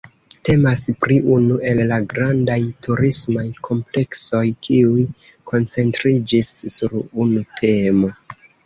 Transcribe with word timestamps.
Temas 0.47 0.79
pri 1.03 1.17
unu 1.35 1.57
el 1.71 1.81
la 1.91 1.99
grandaj 2.15 2.57
turismaj 2.87 3.45
kompleksoj 3.69 4.43
kiuj 4.69 5.07
koncentriĝis 5.53 6.55
sur 6.79 7.01
unu 7.03 7.51
temo. 7.63 8.17